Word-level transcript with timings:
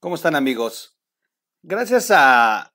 ¿Cómo 0.00 0.14
están 0.14 0.36
amigos? 0.36 0.96
Gracias 1.64 2.12
a 2.12 2.72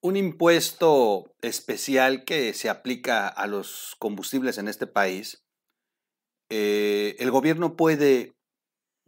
un 0.00 0.16
impuesto 0.16 1.36
especial 1.40 2.24
que 2.24 2.52
se 2.52 2.68
aplica 2.68 3.28
a 3.28 3.46
los 3.46 3.94
combustibles 4.00 4.58
en 4.58 4.66
este 4.66 4.88
país, 4.88 5.44
eh, 6.50 7.14
el 7.20 7.30
gobierno 7.30 7.76
puede 7.76 8.34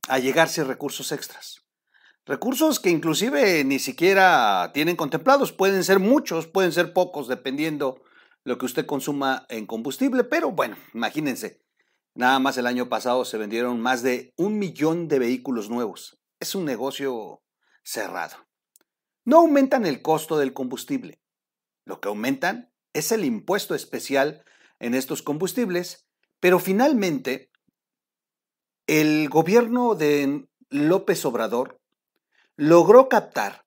allegarse 0.07 0.63
recursos 0.63 1.11
extras. 1.11 1.65
Recursos 2.25 2.79
que 2.79 2.91
inclusive 2.91 3.65
ni 3.65 3.81
siquiera 3.81 4.71
tienen 4.73 4.95
contemplados. 4.95 5.51
Pueden 5.51 5.83
ser 5.83 5.99
muchos, 5.99 6.47
pueden 6.47 6.71
ser 6.71 6.93
pocos, 6.93 7.27
dependiendo 7.27 8.01
lo 8.45 8.59
que 8.59 8.67
usted 8.67 8.87
consuma 8.87 9.45
en 9.49 9.67
combustible. 9.67 10.23
Pero 10.23 10.53
bueno, 10.53 10.77
imagínense, 10.95 11.61
nada 12.15 12.39
más 12.39 12.57
el 12.59 12.69
año 12.69 12.89
pasado 12.89 13.25
se 13.25 13.39
vendieron 13.39 13.81
más 13.81 14.05
de 14.05 14.33
un 14.37 14.61
millón 14.61 15.09
de 15.09 15.19
vehículos 15.19 15.69
nuevos 15.69 16.24
es 16.41 16.55
un 16.55 16.65
negocio 16.65 17.43
cerrado. 17.83 18.37
No 19.25 19.39
aumentan 19.39 19.87
el 19.87 20.03
costo 20.03 20.39
del 20.39 20.53
combustible. 20.53 21.21
Lo 21.85 22.01
que 22.01 22.09
aumentan 22.09 22.73
es 22.93 23.13
el 23.13 23.25
impuesto 23.25 23.75
especial 23.75 24.45
en 24.79 24.95
estos 24.95 25.23
combustibles, 25.23 26.07
pero 26.41 26.59
finalmente 26.59 27.51
el 28.87 29.29
gobierno 29.29 29.95
de 29.95 30.47
López 30.69 31.25
Obrador 31.25 31.81
logró 32.57 33.09
captar 33.09 33.65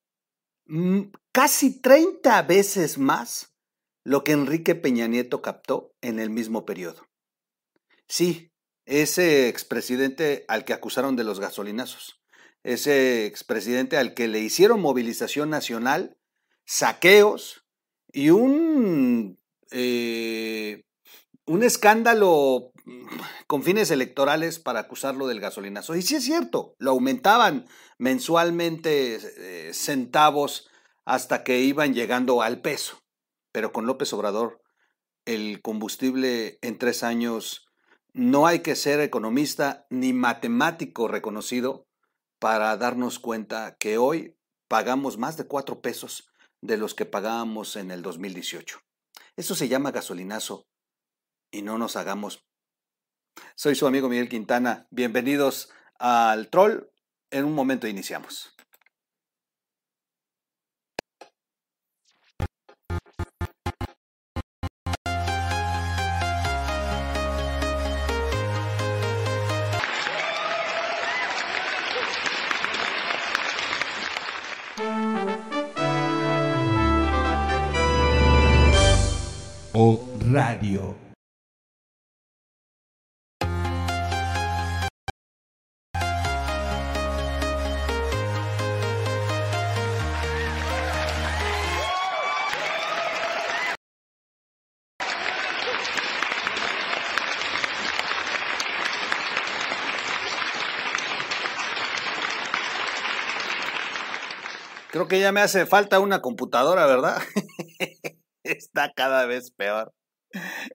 casi 1.32 1.82
30 1.82 2.42
veces 2.44 2.98
más 2.98 3.56
lo 4.04 4.24
que 4.24 4.32
Enrique 4.32 4.76
Peña 4.76 5.08
Nieto 5.08 5.42
captó 5.42 5.96
en 6.02 6.20
el 6.20 6.30
mismo 6.30 6.66
periodo. 6.66 7.08
Sí, 8.08 8.52
ese 8.86 9.50
expresidente 9.50 10.46
al 10.48 10.64
que 10.64 10.74
acusaron 10.74 11.16
de 11.16 11.24
los 11.24 11.40
gasolinazos 11.40 12.17
ese 12.68 13.26
expresidente 13.26 13.96
al 13.96 14.14
que 14.14 14.28
le 14.28 14.42
hicieron 14.42 14.82
movilización 14.82 15.50
nacional, 15.50 16.18
saqueos 16.66 17.64
y 18.12 18.30
un, 18.30 19.40
eh, 19.72 20.84
un 21.46 21.64
escándalo 21.64 22.74
con 23.48 23.64
fines 23.64 23.90
electorales 23.90 24.60
para 24.60 24.82
acusarlo 24.82 25.28
del 25.28 25.40
gasolinazo. 25.40 25.96
Y 25.96 26.02
sí 26.02 26.16
es 26.16 26.26
cierto, 26.26 26.76
lo 26.78 26.92
aumentaban 26.92 27.68
mensualmente 28.00 29.16
eh, 29.16 29.74
centavos 29.74 30.70
hasta 31.06 31.46
que 31.46 31.62
iban 31.62 31.94
llegando 31.94 32.42
al 32.42 32.60
peso. 32.60 33.02
Pero 33.54 33.72
con 33.72 33.86
López 33.86 34.12
Obrador, 34.12 34.62
el 35.24 35.62
combustible 35.62 36.60
en 36.62 36.78
tres 36.78 37.04
años, 37.04 37.70
no 38.12 38.46
hay 38.46 38.60
que 38.60 38.76
ser 38.76 39.00
economista 39.00 39.86
ni 39.90 40.12
matemático 40.12 41.08
reconocido 41.08 41.87
para 42.40 42.76
darnos 42.78 43.20
cuenta 43.20 43.78
que 43.78 43.98
hoy 43.98 44.38
pagamos 44.68 45.18
más 45.18 45.38
de 45.38 45.48
cuatro 45.48 45.82
pesos 45.82 46.30
de 46.62 46.78
los 46.78 46.94
que 46.96 47.06
pagábamos 47.06 47.76
en 47.76 47.92
el 47.92 48.02
2018. 48.02 48.80
Eso 49.36 49.56
se 49.56 49.68
llama 49.68 49.92
gasolinazo 49.92 50.68
y 51.52 51.62
no 51.62 51.78
nos 51.78 51.96
hagamos. 51.96 52.46
Soy 53.56 53.76
su 53.76 53.88
amigo 53.88 54.10
Miguel 54.10 54.30
Quintana. 54.30 54.88
Bienvenidos 54.90 55.72
al 56.00 56.50
Troll. 56.50 56.90
En 57.30 57.46
un 57.46 57.54
momento 57.54 57.88
iniciamos. 57.88 58.57
Radio. 80.32 80.96
Creo 104.92 105.08
que 105.08 105.20
ya 105.20 105.32
me 105.32 105.42
hace 105.42 105.66
falta 105.66 106.00
una 106.00 106.22
computadora, 106.22 106.86
¿verdad? 106.86 107.22
Está 108.44 108.92
cada 108.94 109.26
vez 109.26 109.52
peor. 109.52 109.94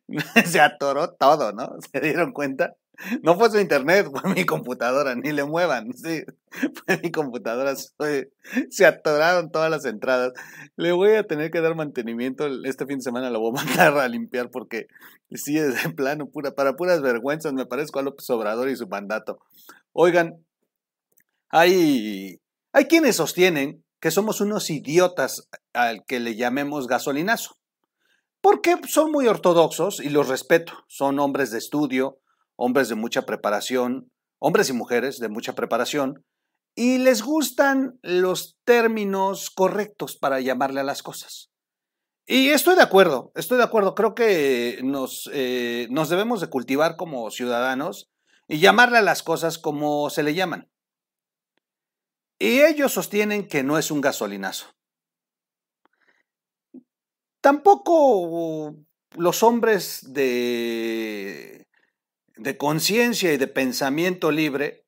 se 0.47 0.61
atoró 0.61 1.13
todo, 1.15 1.53
¿no? 1.53 1.77
¿Se 1.93 2.01
dieron 2.01 2.33
cuenta? 2.33 2.77
No 3.23 3.37
fue 3.37 3.51
su 3.51 3.59
internet, 3.59 4.07
fue 4.13 4.35
mi 4.35 4.45
computadora, 4.45 5.15
ni 5.15 5.33
le 5.33 5.45
muevan, 5.45 5.93
sí, 5.95 6.23
fue 6.51 7.01
mi 7.03 7.11
computadora, 7.11 7.75
se 7.75 8.87
atoraron 8.87 9.51
todas 9.51 9.71
las 9.71 9.85
entradas. 9.85 10.33
Le 10.77 10.93
voy 10.93 11.13
a 11.13 11.27
tener 11.27 11.51
que 11.51 11.61
dar 11.61 11.75
mantenimiento, 11.75 12.47
este 12.65 12.87
fin 12.87 12.99
de 12.99 13.05
semana 13.05 13.31
lo 13.31 13.41
voy 13.41 13.59
a 13.59 13.65
mandar 13.65 13.99
a 13.99 14.09
limpiar 14.09 14.51
porque 14.51 14.87
sí, 15.31 15.59
es 15.59 15.83
de 15.83 15.91
plano, 15.91 16.29
pura, 16.29 16.53
para 16.53 16.77
puras 16.77 17.01
vergüenzas, 17.03 17.53
me 17.55 17.67
parezco 17.67 17.99
a 17.99 18.03
López 18.03 18.29
Obrador 18.31 18.69
y 18.69 18.77
su 18.77 18.87
mandato. 18.87 19.41
Oigan, 19.93 20.45
hay, 21.49 22.41
hay 22.73 22.85
quienes 22.87 23.17
sostienen 23.17 23.85
que 24.01 24.11
somos 24.11 24.41
unos 24.41 24.69
idiotas 24.71 25.49
al 25.73 26.05
que 26.05 26.21
le 26.21 26.35
llamemos 26.35 26.87
gasolinazo 26.87 27.57
porque 28.43 28.77
son 28.89 29.13
muy 29.13 29.29
ortodoxos 29.29 30.01
y 30.01 30.11
los 30.11 30.29
respeto. 30.29 30.85
Son 30.89 31.19
hombres 31.21 31.51
de 31.53 31.59
estudio, 31.59 32.19
hombres 32.57 32.91
de 32.91 32.97
mucha 32.97 33.23
preparación, 33.23 34.11
hombres 34.39 34.69
y 34.69 34.73
mujeres 34.75 35.19
de 35.21 35.29
mucha 35.29 35.55
preparación, 35.55 36.25
y 36.75 36.99
les 36.99 37.23
gustan 37.23 37.99
los 38.03 38.59
términos 38.65 39.51
correctos 39.51 40.17
para 40.17 40.41
llamarle 40.41 40.81
a 40.81 40.85
las 40.85 41.03
cosas. 41.03 41.51
Y 42.27 42.49
estoy 42.49 42.75
de 42.77 42.83
acuerdo, 42.83 43.31
estoy 43.35 43.59
de 43.59 43.65
acuerdo. 43.65 43.95
Creo 43.95 44.15
que 44.15 44.81
nos, 44.83 45.31
eh, 45.33 45.87
nos 45.91 46.09
debemos 46.09 46.41
de 46.41 46.49
cultivar 46.49 46.97
como 46.97 47.31
ciudadanos 47.31 48.11
y 48.49 48.59
llamarle 48.59 48.99
a 48.99 49.03
las 49.03 49.23
cosas 49.23 49.59
como 49.59 50.11
se 50.11 50.23
le 50.23 50.35
llaman. 50.35 50.69
Y 52.39 52.61
ellos 52.63 52.93
sostienen 52.93 53.47
que 53.47 53.63
no 53.63 53.79
es 53.79 53.91
un 53.91 54.01
gasolinazo. 54.01 54.67
Tampoco 57.43 58.77
los 59.17 59.43
hombres 59.43 60.15
de, 60.15 61.67
de 62.37 62.57
conciencia 62.57 63.33
y 63.33 63.37
de 63.37 63.49
pensamiento 63.49 64.31
libre 64.31 64.87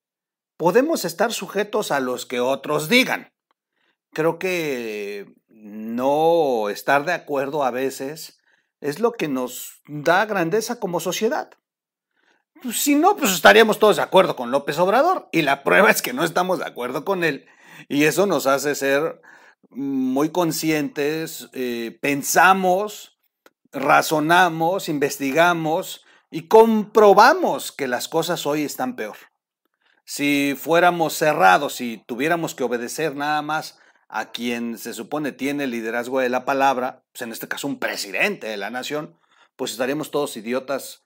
podemos 0.57 1.03
estar 1.03 1.33
sujetos 1.33 1.91
a 1.91 1.99
los 1.99 2.25
que 2.25 2.39
otros 2.39 2.87
digan. 2.87 3.33
Creo 4.13 4.39
que 4.39 5.35
no 5.49 6.69
estar 6.69 7.05
de 7.05 7.11
acuerdo 7.11 7.65
a 7.65 7.71
veces 7.71 8.39
es 8.79 9.01
lo 9.01 9.11
que 9.11 9.27
nos 9.27 9.81
da 9.87 10.25
grandeza 10.25 10.79
como 10.79 11.01
sociedad. 11.01 11.51
Si 12.73 12.95
no, 12.95 13.17
pues 13.17 13.33
estaríamos 13.33 13.79
todos 13.79 13.97
de 13.97 14.01
acuerdo 14.01 14.37
con 14.37 14.51
López 14.51 14.79
Obrador. 14.79 15.27
Y 15.33 15.41
la 15.41 15.61
prueba 15.61 15.91
es 15.91 16.01
que 16.01 16.13
no 16.13 16.23
estamos 16.23 16.59
de 16.59 16.65
acuerdo 16.65 17.03
con 17.03 17.25
él. 17.25 17.47
Y 17.89 18.05
eso 18.05 18.25
nos 18.25 18.47
hace 18.47 18.75
ser 18.75 19.21
muy 19.69 20.29
conscientes, 20.29 21.49
eh, 21.53 21.97
pensamos, 22.01 23.19
razonamos, 23.71 24.89
investigamos 24.89 26.05
y 26.31 26.47
comprobamos 26.47 27.71
que 27.71 27.87
las 27.87 28.07
cosas 28.07 28.45
hoy 28.45 28.63
están 28.63 28.95
peor. 28.95 29.17
Si 30.05 30.55
fuéramos 30.57 31.13
cerrados 31.13 31.81
y 31.81 32.03
tuviéramos 32.05 32.55
que 32.55 32.63
obedecer 32.63 33.15
nada 33.15 33.41
más 33.41 33.79
a 34.07 34.31
quien 34.31 34.77
se 34.77 34.93
supone 34.93 35.31
tiene 35.31 35.65
el 35.65 35.71
liderazgo 35.71 36.19
de 36.19 36.29
la 36.29 36.45
palabra, 36.45 37.03
pues 37.11 37.23
en 37.23 37.31
este 37.31 37.47
caso 37.47 37.67
un 37.67 37.79
presidente 37.79 38.47
de 38.47 38.57
la 38.57 38.69
nación, 38.69 39.17
pues 39.55 39.71
estaríamos 39.71 40.11
todos 40.11 40.37
idiotas 40.37 41.03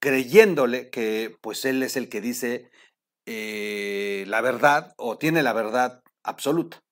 creyéndole 0.00 0.90
que 0.90 1.36
pues 1.40 1.64
él 1.64 1.82
es 1.82 1.96
el 1.96 2.08
que 2.08 2.20
dice 2.20 2.70
eh, 3.26 4.24
la 4.28 4.40
verdad 4.40 4.94
o 4.96 5.18
tiene 5.18 5.42
la 5.42 5.52
verdad 5.52 6.02
absoluta. 6.22 6.82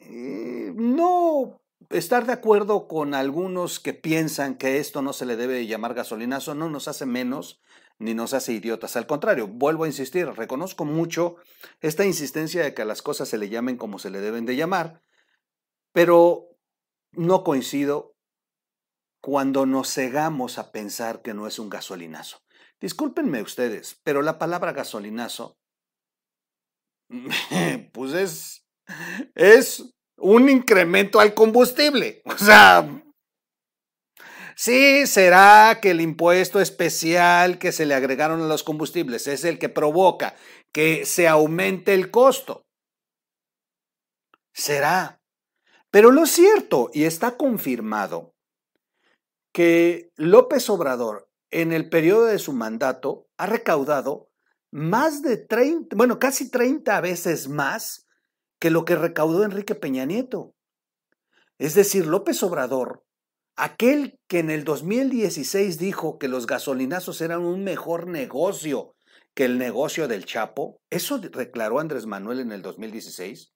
Eh, 0.00 0.72
no 0.74 1.60
estar 1.90 2.26
de 2.26 2.32
acuerdo 2.32 2.88
con 2.88 3.14
algunos 3.14 3.80
que 3.80 3.94
piensan 3.94 4.56
que 4.56 4.78
esto 4.78 5.02
no 5.02 5.12
se 5.12 5.26
le 5.26 5.36
debe 5.36 5.66
llamar 5.66 5.94
gasolinazo 5.94 6.54
no 6.54 6.68
nos 6.68 6.88
hace 6.88 7.06
menos 7.06 7.60
ni 7.98 8.14
nos 8.14 8.34
hace 8.34 8.52
idiotas. 8.52 8.96
Al 8.96 9.06
contrario, 9.06 9.46
vuelvo 9.46 9.84
a 9.84 9.86
insistir, 9.86 10.26
reconozco 10.26 10.84
mucho 10.84 11.36
esta 11.80 12.04
insistencia 12.04 12.62
de 12.62 12.74
que 12.74 12.82
a 12.82 12.86
las 12.86 13.02
cosas 13.02 13.28
se 13.28 13.38
le 13.38 13.48
llamen 13.48 13.76
como 13.76 13.98
se 13.98 14.10
le 14.10 14.20
deben 14.20 14.46
de 14.46 14.56
llamar, 14.56 15.02
pero 15.92 16.48
no 17.12 17.44
coincido 17.44 18.16
cuando 19.20 19.64
nos 19.64 19.92
cegamos 19.92 20.58
a 20.58 20.72
pensar 20.72 21.22
que 21.22 21.34
no 21.34 21.46
es 21.46 21.58
un 21.58 21.70
gasolinazo. 21.70 22.42
Discúlpenme 22.80 23.40
ustedes, 23.40 24.00
pero 24.02 24.20
la 24.20 24.38
palabra 24.38 24.72
gasolinazo 24.72 25.56
pues 27.92 28.12
es, 28.14 28.63
es 29.34 29.94
un 30.16 30.48
incremento 30.48 31.20
al 31.20 31.34
combustible. 31.34 32.22
O 32.26 32.38
sea, 32.38 33.02
sí 34.56 35.06
será 35.06 35.78
que 35.80 35.90
el 35.90 36.00
impuesto 36.00 36.60
especial 36.60 37.58
que 37.58 37.72
se 37.72 37.86
le 37.86 37.94
agregaron 37.94 38.42
a 38.42 38.46
los 38.46 38.62
combustibles 38.62 39.26
es 39.26 39.44
el 39.44 39.58
que 39.58 39.68
provoca 39.68 40.34
que 40.72 41.06
se 41.06 41.28
aumente 41.28 41.94
el 41.94 42.10
costo. 42.10 42.62
Será. 44.52 45.20
Pero 45.90 46.10
lo 46.10 46.26
cierto, 46.26 46.90
y 46.92 47.04
está 47.04 47.36
confirmado, 47.36 48.34
que 49.52 50.10
López 50.16 50.68
Obrador 50.68 51.28
en 51.52 51.72
el 51.72 51.88
periodo 51.88 52.24
de 52.24 52.40
su 52.40 52.52
mandato 52.52 53.28
ha 53.38 53.46
recaudado 53.46 54.28
más 54.72 55.22
de 55.22 55.36
30, 55.36 55.94
bueno, 55.94 56.18
casi 56.18 56.50
30 56.50 57.00
veces 57.00 57.48
más 57.48 58.03
que 58.64 58.70
lo 58.70 58.86
que 58.86 58.96
recaudó 58.96 59.44
Enrique 59.44 59.74
Peña 59.74 60.06
Nieto. 60.06 60.54
Es 61.58 61.74
decir, 61.74 62.06
López 62.06 62.42
Obrador, 62.42 63.04
aquel 63.56 64.18
que 64.26 64.38
en 64.38 64.48
el 64.48 64.64
2016 64.64 65.78
dijo 65.78 66.18
que 66.18 66.28
los 66.28 66.46
gasolinazos 66.46 67.20
eran 67.20 67.42
un 67.42 67.62
mejor 67.62 68.06
negocio 68.06 68.96
que 69.34 69.44
el 69.44 69.58
negocio 69.58 70.08
del 70.08 70.24
Chapo, 70.24 70.80
eso 70.88 71.18
declaró 71.18 71.78
Andrés 71.78 72.06
Manuel 72.06 72.40
en 72.40 72.52
el 72.52 72.62
2016. 72.62 73.52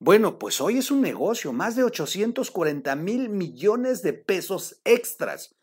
Bueno, 0.00 0.36
pues 0.36 0.60
hoy 0.60 0.78
es 0.78 0.90
un 0.90 1.00
negocio, 1.00 1.52
más 1.52 1.76
de 1.76 1.84
840 1.84 2.96
mil 2.96 3.28
millones 3.28 4.02
de 4.02 4.14
pesos 4.14 4.80
extras. 4.82 5.54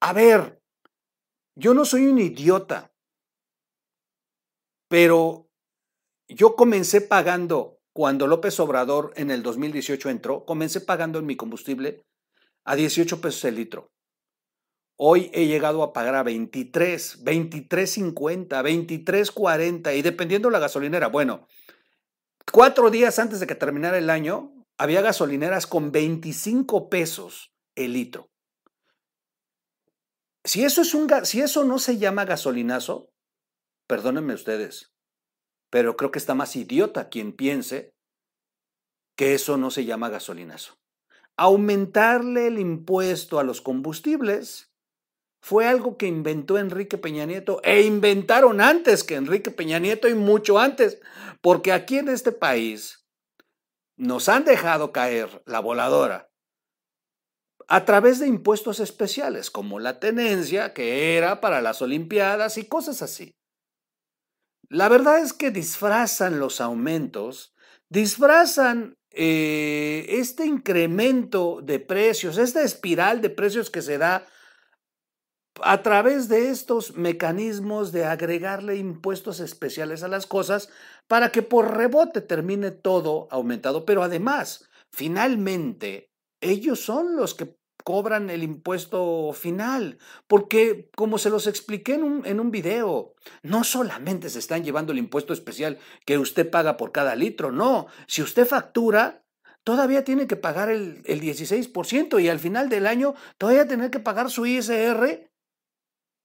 A 0.00 0.14
ver, 0.14 0.62
yo 1.56 1.74
no 1.74 1.84
soy 1.84 2.06
un 2.06 2.18
idiota, 2.18 2.90
pero 4.88 5.50
yo 6.26 6.56
comencé 6.56 7.02
pagando, 7.02 7.73
cuando 7.94 8.26
López 8.26 8.60
Obrador 8.60 9.14
en 9.16 9.30
el 9.30 9.42
2018 9.42 10.10
entró, 10.10 10.44
comencé 10.44 10.82
pagando 10.82 11.18
en 11.18 11.24
mi 11.24 11.36
combustible 11.36 12.04
a 12.64 12.76
18 12.76 13.22
pesos 13.22 13.42
el 13.46 13.54
litro. 13.54 13.90
Hoy 14.96 15.30
he 15.32 15.46
llegado 15.46 15.82
a 15.82 15.94
pagar 15.94 16.14
a 16.14 16.22
23, 16.22 17.24
23.50, 17.24 18.48
23.40 18.48 19.96
y 19.96 20.02
dependiendo 20.02 20.50
la 20.50 20.58
gasolinera. 20.58 21.08
Bueno, 21.08 21.48
Cuatro 22.52 22.90
días 22.90 23.18
antes 23.18 23.40
de 23.40 23.46
que 23.46 23.54
terminara 23.54 23.98
el 23.98 24.10
año, 24.10 24.52
había 24.78 25.02
gasolineras 25.02 25.66
con 25.66 25.92
25 25.92 26.88
pesos 26.88 27.52
el 27.74 27.94
litro. 27.94 28.30
Si 30.44 30.64
eso, 30.64 30.82
es 30.82 30.94
un, 30.94 31.08
si 31.24 31.40
eso 31.40 31.64
no 31.64 31.78
se 31.78 31.98
llama 31.98 32.26
gasolinazo, 32.26 33.10
perdónenme 33.88 34.34
ustedes, 34.34 34.93
pero 35.74 35.96
creo 35.96 36.12
que 36.12 36.20
está 36.20 36.36
más 36.36 36.54
idiota 36.54 37.08
quien 37.08 37.32
piense 37.32 37.96
que 39.16 39.34
eso 39.34 39.56
no 39.56 39.72
se 39.72 39.84
llama 39.84 40.08
gasolinazo. 40.08 40.78
Aumentarle 41.36 42.46
el 42.46 42.60
impuesto 42.60 43.40
a 43.40 43.42
los 43.42 43.60
combustibles 43.60 44.72
fue 45.42 45.66
algo 45.66 45.96
que 45.96 46.06
inventó 46.06 46.58
Enrique 46.58 46.96
Peña 46.96 47.26
Nieto 47.26 47.60
e 47.64 47.82
inventaron 47.82 48.60
antes 48.60 49.02
que 49.02 49.16
Enrique 49.16 49.50
Peña 49.50 49.80
Nieto 49.80 50.08
y 50.08 50.14
mucho 50.14 50.60
antes, 50.60 51.00
porque 51.40 51.72
aquí 51.72 51.98
en 51.98 52.08
este 52.08 52.30
país 52.30 53.04
nos 53.96 54.28
han 54.28 54.44
dejado 54.44 54.92
caer 54.92 55.42
la 55.44 55.58
voladora 55.58 56.30
a 57.66 57.84
través 57.84 58.20
de 58.20 58.28
impuestos 58.28 58.78
especiales, 58.78 59.50
como 59.50 59.80
la 59.80 59.98
tenencia, 59.98 60.72
que 60.72 61.16
era 61.16 61.40
para 61.40 61.60
las 61.60 61.82
Olimpiadas 61.82 62.58
y 62.58 62.68
cosas 62.68 63.02
así. 63.02 63.34
La 64.68 64.88
verdad 64.88 65.18
es 65.18 65.32
que 65.32 65.50
disfrazan 65.50 66.38
los 66.38 66.60
aumentos, 66.60 67.54
disfrazan 67.88 68.96
eh, 69.10 70.06
este 70.08 70.46
incremento 70.46 71.60
de 71.62 71.80
precios, 71.80 72.38
esta 72.38 72.62
espiral 72.62 73.20
de 73.20 73.30
precios 73.30 73.70
que 73.70 73.82
se 73.82 73.98
da 73.98 74.26
a 75.62 75.82
través 75.82 76.28
de 76.28 76.50
estos 76.50 76.96
mecanismos 76.96 77.92
de 77.92 78.04
agregarle 78.06 78.76
impuestos 78.76 79.38
especiales 79.38 80.02
a 80.02 80.08
las 80.08 80.26
cosas 80.26 80.68
para 81.06 81.30
que 81.30 81.42
por 81.42 81.76
rebote 81.76 82.20
termine 82.20 82.72
todo 82.72 83.28
aumentado. 83.30 83.84
Pero 83.84 84.02
además, 84.02 84.68
finalmente, 84.90 86.10
ellos 86.40 86.80
son 86.80 87.16
los 87.16 87.34
que 87.34 87.56
cobran 87.84 88.30
el 88.30 88.42
impuesto 88.42 89.32
final, 89.34 89.98
porque 90.26 90.90
como 90.96 91.18
se 91.18 91.30
los 91.30 91.46
expliqué 91.46 91.94
en 91.94 92.02
un, 92.02 92.26
en 92.26 92.40
un 92.40 92.50
video, 92.50 93.14
no 93.42 93.62
solamente 93.62 94.30
se 94.30 94.38
están 94.38 94.64
llevando 94.64 94.92
el 94.92 94.98
impuesto 94.98 95.32
especial 95.32 95.78
que 96.04 96.18
usted 96.18 96.50
paga 96.50 96.76
por 96.76 96.90
cada 96.90 97.14
litro, 97.14 97.52
no, 97.52 97.86
si 98.06 98.22
usted 98.22 98.46
factura, 98.46 99.22
todavía 99.64 100.02
tiene 100.02 100.26
que 100.26 100.36
pagar 100.36 100.70
el, 100.70 101.02
el 101.04 101.20
16% 101.20 102.20
y 102.22 102.28
al 102.28 102.38
final 102.38 102.68
del 102.68 102.86
año 102.86 103.14
todavía 103.38 103.68
tiene 103.68 103.90
que 103.90 104.00
pagar 104.00 104.30
su 104.30 104.46
ISR 104.46 105.30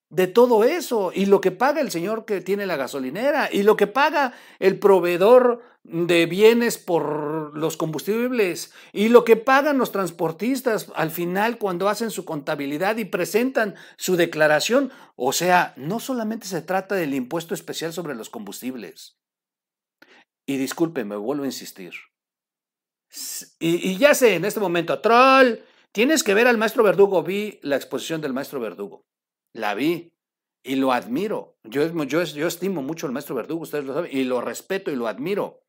de 0.09 0.25
todo 0.27 0.63
eso 0.63 1.11
y 1.13 1.27
lo 1.27 1.39
que 1.39 1.51
paga 1.51 1.81
el 1.81 1.91
señor 1.91 2.25
que 2.25 2.41
tiene 2.41 2.65
la 2.65 2.77
gasolinera 2.77 3.49
y 3.51 3.63
lo 3.63 3.75
que 3.75 3.87
paga 3.87 4.33
el 4.57 4.79
proveedor 4.79 5.61
de 5.83 6.25
bienes 6.25 6.77
por 6.77 7.55
los 7.55 7.77
combustibles 7.77 8.73
y 8.91 9.09
lo 9.09 9.23
que 9.23 9.35
pagan 9.35 9.77
los 9.77 9.91
transportistas 9.91 10.91
al 10.95 11.11
final 11.11 11.57
cuando 11.57 11.89
hacen 11.89 12.11
su 12.11 12.25
contabilidad 12.25 12.97
y 12.97 13.05
presentan 13.05 13.75
su 13.97 14.15
declaración. 14.15 14.91
O 15.15 15.31
sea, 15.31 15.73
no 15.77 15.99
solamente 15.99 16.47
se 16.47 16.61
trata 16.61 16.95
del 16.95 17.13
impuesto 17.13 17.53
especial 17.53 17.93
sobre 17.93 18.15
los 18.15 18.29
combustibles. 18.29 19.17
Y 20.47 20.57
disculpe, 20.57 21.05
me 21.05 21.15
vuelvo 21.15 21.43
a 21.43 21.47
insistir. 21.47 21.93
Y, 23.59 23.91
y 23.91 23.97
ya 23.97 24.15
sé, 24.15 24.35
en 24.35 24.45
este 24.45 24.59
momento, 24.59 24.99
troll, 24.99 25.59
tienes 25.91 26.23
que 26.23 26.33
ver 26.33 26.47
al 26.47 26.57
maestro 26.57 26.83
Verdugo. 26.83 27.21
Vi 27.21 27.59
la 27.61 27.75
exposición 27.75 28.21
del 28.21 28.33
maestro 28.33 28.59
Verdugo. 28.59 29.05
La 29.53 29.73
vi 29.75 30.11
y 30.63 30.75
lo 30.75 30.91
admiro. 30.91 31.57
Yo, 31.63 31.87
yo, 32.05 32.23
yo 32.23 32.47
estimo 32.47 32.81
mucho 32.81 33.07
al 33.07 33.13
maestro 33.13 33.35
Verdugo, 33.35 33.61
ustedes 33.61 33.85
lo 33.85 33.93
saben, 33.93 34.15
y 34.15 34.23
lo 34.23 34.41
respeto 34.41 34.91
y 34.91 34.95
lo 34.95 35.07
admiro. 35.07 35.61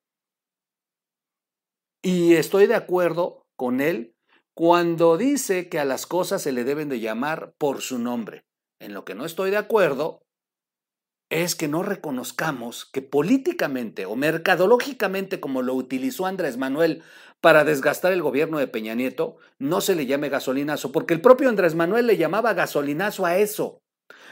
Y 2.03 2.35
estoy 2.35 2.67
de 2.67 2.75
acuerdo 2.75 3.47
con 3.56 3.81
él 3.81 4.15
cuando 4.55 5.17
dice 5.17 5.69
que 5.69 5.79
a 5.79 5.85
las 5.85 6.06
cosas 6.06 6.43
se 6.43 6.53
le 6.53 6.65
deben 6.65 6.88
de 6.88 7.00
llamar 7.00 7.55
por 7.59 7.81
su 7.81 7.99
nombre. 7.99 8.44
En 8.81 8.94
lo 8.94 9.05
que 9.05 9.15
no 9.15 9.25
estoy 9.25 9.50
de 9.50 9.59
acuerdo 9.59 10.23
es 11.31 11.55
que 11.55 11.69
no 11.69 11.82
reconozcamos 11.85 12.85
que 12.87 13.03
políticamente 13.03 14.05
o 14.05 14.17
mercadológicamente, 14.17 15.39
como 15.39 15.63
lo 15.63 15.75
utilizó 15.75 16.27
Andrés 16.27 16.56
Manuel 16.56 17.03
para 17.41 17.65
desgastar 17.65 18.13
el 18.13 18.20
gobierno 18.20 18.58
de 18.58 18.67
Peña 18.67 18.94
Nieto, 18.94 19.37
no 19.58 19.81
se 19.81 19.94
le 19.94 20.06
llame 20.06 20.29
gasolinazo, 20.29 20.93
porque 20.93 21.15
el 21.15 21.20
propio 21.20 21.49
Andrés 21.49 21.75
Manuel 21.75 22.08
le 22.08 22.17
llamaba 22.17 22.53
gasolinazo 22.53 23.25
a 23.25 23.39
eso. 23.39 23.81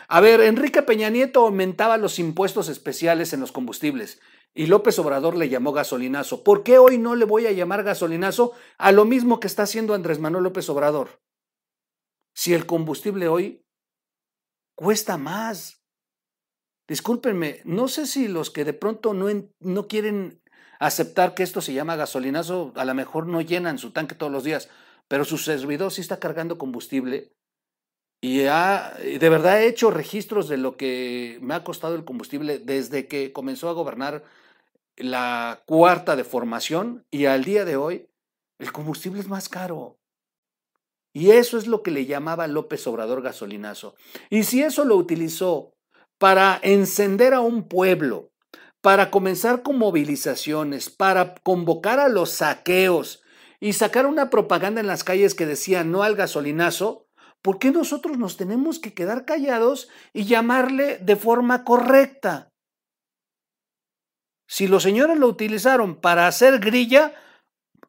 A 0.09 0.21
ver, 0.21 0.41
Enrique 0.41 0.83
Peña 0.83 1.09
Nieto 1.09 1.41
aumentaba 1.41 1.99
los 1.99 2.19
impuestos 2.19 2.69
especiales 2.69 3.33
en 3.33 3.41
los 3.41 3.53
combustibles 3.53 4.21
y 4.55 4.67
López 4.67 4.99
Obrador 4.99 5.37
le 5.37 5.49
llamó 5.49 5.73
gasolinazo. 5.73 6.43
¿Por 6.43 6.65
qué 6.65 6.79
hoy 6.79 6.99
no 6.99 7.15
le 7.15 7.25
voy 7.25 7.47
a 7.47 7.53
llamar 7.53 7.85
gasolinazo 7.85 8.53
a 8.77 8.91
lo 8.91 9.05
mismo 9.05 9.39
que 9.39 9.47
está 9.47 9.63
haciendo 9.63 9.95
Andrés 9.95 10.19
Manuel 10.19 10.45
López 10.45 10.69
Obrador? 10.69 11.21
Si 12.35 12.55
el 12.55 12.67
combustible 12.67 13.29
hoy 13.29 13.65
cuesta 14.75 15.17
más, 15.17 15.78
Discúlpenme, 16.89 17.61
no 17.65 17.87
sé 17.87 18.07
si 18.07 18.27
los 18.27 18.51
que 18.51 18.65
de 18.65 18.73
pronto 18.73 19.15
no, 19.15 19.27
no 19.61 19.87
quieren 19.87 20.41
aceptar 20.81 21.35
que 21.35 21.43
esto 21.43 21.61
se 21.61 21.75
llama 21.75 21.97
gasolinazo, 21.97 22.73
a 22.75 22.85
lo 22.85 22.95
mejor 22.95 23.27
no 23.27 23.41
llenan 23.41 23.79
su 23.79 23.93
tanque 23.93 24.15
todos 24.15 24.33
los 24.33 24.43
días, 24.43 24.69
pero 25.07 25.25
su 25.25 25.39
servidor 25.39 25.93
sí 25.93 26.01
está 26.01 26.19
cargando 26.19 26.57
combustible 26.57 27.33
y 28.21 28.47
ha, 28.47 28.95
de 28.99 29.29
verdad 29.29 29.63
he 29.63 29.69
hecho 29.69 29.91
registros 29.91 30.49
de 30.49 30.57
lo 30.57 30.77
que 30.77 31.39
me 31.41 31.55
ha 31.55 31.63
costado 31.63 31.95
el 31.95 32.05
combustible 32.05 32.59
desde 32.59 33.07
que 33.07 33.33
comenzó 33.33 33.69
a 33.69 33.75
gobernar 33.75 34.25
la 34.97 35.63
cuarta 35.67 36.17
de 36.17 36.25
formación 36.25 37.07
y 37.13 37.27
al 37.27 37.45
día 37.45 37.65
de 37.65 37.77
hoy 37.77 38.09
el 38.59 38.73
combustible 38.73 39.21
es 39.21 39.29
más 39.29 39.49
caro. 39.49 39.99
Y 41.13 41.31
eso 41.31 41.59
es 41.59 41.67
lo 41.69 41.83
que 41.83 41.93
le 41.93 42.07
llamaba 42.07 42.49
López 42.49 42.87
Obrador 42.87 43.23
gasolinazo. 43.23 43.95
Y 44.31 44.43
si 44.43 44.63
eso 44.63 44.85
lo 44.85 44.97
utilizó 44.97 45.75
para 46.19 46.59
encender 46.63 47.33
a 47.33 47.41
un 47.41 47.69
pueblo, 47.69 48.33
para 48.81 49.11
comenzar 49.11 49.63
con 49.63 49.79
movilizaciones, 49.79 50.91
para 50.91 51.35
convocar 51.37 52.01
a 52.01 52.09
los 52.09 52.31
saqueos 52.31 53.23
y 53.61 53.73
sacar 53.73 54.07
una 54.07 54.31
propaganda 54.31 54.81
en 54.81 54.87
las 54.87 55.05
calles 55.05 55.35
que 55.35 55.47
decía 55.47 55.85
no 55.85 56.03
al 56.03 56.17
gasolinazo, 56.17 57.07
¿por 57.43 57.59
qué 57.59 57.71
nosotros 57.71 58.19
nos 58.19 58.37
tenemos 58.37 58.79
que 58.79 58.95
quedar 58.95 59.25
callados 59.25 59.89
y 60.13 60.25
llamarle 60.25 60.99
de 60.99 61.17
forma 61.17 61.65
correcta? 61.65 62.53
Si 64.49 64.67
los 64.67 64.83
señores 64.83 65.19
lo 65.19 65.27
utilizaron 65.27 66.01
para 66.01 66.27
hacer 66.27 66.59
grilla 66.59 67.15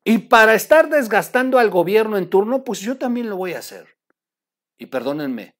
y 0.03 0.17
para 0.19 0.55
estar 0.55 0.89
desgastando 0.89 1.57
al 1.57 1.69
gobierno 1.69 2.17
en 2.17 2.29
turno, 2.29 2.63
pues 2.63 2.79
yo 2.81 2.97
también 2.97 3.29
lo 3.29 3.37
voy 3.37 3.53
a 3.53 3.59
hacer. 3.59 3.97
Y 4.77 4.87
perdónenme, 4.87 5.55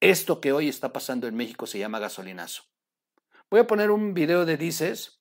esto 0.00 0.40
que 0.40 0.52
hoy 0.52 0.68
está 0.68 0.92
pasando 0.92 1.26
en 1.26 1.36
México 1.36 1.66
se 1.66 1.78
llama 1.78 1.98
gasolinazo. 1.98 2.64
Voy 3.50 3.60
a 3.60 3.66
poner 3.66 3.90
un 3.90 4.14
video 4.14 4.44
de 4.44 4.56
Dices 4.56 5.20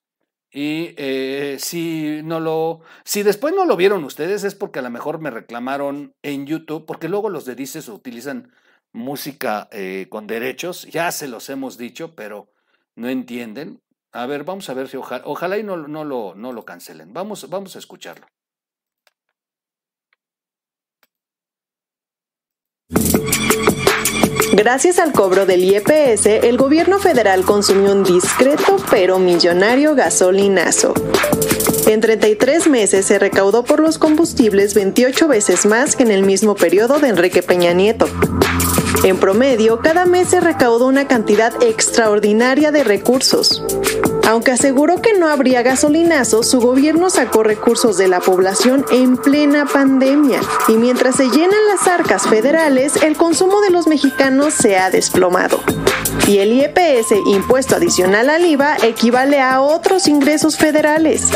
Y 0.52 0.94
eh, 0.98 1.58
si 1.60 2.22
no 2.24 2.40
lo, 2.40 2.82
si 3.04 3.24
después 3.24 3.54
no 3.54 3.66
lo 3.66 3.76
vieron 3.76 4.04
ustedes, 4.04 4.44
es 4.44 4.56
porque 4.56 4.80
a 4.80 4.82
lo 4.82 4.90
mejor 4.90 5.20
me 5.20 5.32
reclamaron 5.32 6.16
en 6.24 6.48
YouTube, 6.48 6.86
porque 6.86 7.10
luego 7.10 7.30
los 7.30 7.46
de 7.46 7.56
Dices 7.56 7.90
utilizan 7.90 8.52
música 8.92 9.68
eh, 9.72 10.08
con 10.10 10.28
derechos, 10.28 10.84
ya 10.90 11.12
se 11.12 11.28
los 11.28 11.50
hemos 11.50 11.78
dicho, 11.78 12.16
pero 12.16 12.52
no 12.96 13.10
entienden. 13.10 13.82
A 14.12 14.26
ver, 14.26 14.44
vamos 14.44 14.70
a 14.70 14.74
ver 14.74 14.90
si 14.90 14.98
ojalá, 14.98 15.58
y 15.60 15.64
no, 15.64 15.78
no, 15.78 16.04
lo, 16.04 16.34
no 16.36 16.52
lo 16.54 16.66
cancelen. 16.66 17.14
Vamos, 17.14 17.48
vamos 17.50 17.76
a 17.76 17.80
escucharlo. 17.80 18.28
Gracias 24.60 25.00
al 25.00 25.14
cobro 25.14 25.46
del 25.46 25.64
IEPS, 25.64 26.26
el 26.26 26.58
gobierno 26.58 27.00
federal 27.00 27.46
consumió 27.46 27.94
un 27.94 28.04
discreto 28.04 28.76
pero 28.92 29.18
millonario 29.18 29.96
gasolinazo. 29.96 30.94
En 31.88 32.02
33 32.02 32.68
meses 32.68 33.06
se 33.06 33.20
recaudó 33.20 33.64
por 33.64 33.80
los 33.80 33.98
combustibles 33.98 34.74
28 34.74 35.30
veces 35.30 35.66
más 35.66 35.96
que 35.96 36.04
en 36.04 36.12
el 36.12 36.24
mismo 36.24 36.56
periodo 36.56 37.00
de 37.00 37.08
Enrique 37.08 37.42
Peña 37.42 37.72
Nieto. 37.72 38.10
En 39.06 39.18
promedio, 39.18 39.80
cada 39.80 40.06
mes 40.06 40.28
se 40.28 40.42
recaudó 40.42 40.88
una 40.88 41.08
cantidad 41.08 41.54
extraordinaria 41.64 42.74
de 42.74 42.84
recursos. 42.84 43.64
Aunque 44.28 44.52
aseguró 44.52 45.02
que 45.02 45.14
no 45.14 45.28
habría 45.28 45.62
gasolinazos, 45.62 46.48
su 46.48 46.60
gobierno 46.60 47.10
sacó 47.10 47.44
recursos 47.44 47.98
de 47.98 48.08
la 48.08 48.20
población 48.20 48.86
en 48.92 49.18
plena 49.18 49.66
pandemia. 49.66 50.40
Y 50.68 50.74
mientras 50.74 51.16
se 51.16 51.30
llenan 51.30 51.68
las 51.68 51.88
arcas 51.88 52.28
federales, 52.28 53.02
el 53.04 53.18
consumo 53.18 53.62
de 53.62 53.72
los 53.72 53.88
mexicanos 53.88 54.54
se 54.54 54.78
ha 54.78 54.90
desplomado. 54.92 55.60
Y 56.28 56.40
el 56.40 56.54
IEPS, 56.54 57.12
impuesto 57.26 57.76
adicional 57.76 58.30
al 58.30 58.46
IVA, 58.46 58.78
equivale 58.84 59.42
a 59.42 59.62
otros 59.62 60.08
ingresos 60.08 60.58
federales. 60.58 61.30